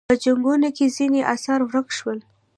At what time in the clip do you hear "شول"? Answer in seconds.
1.97-2.19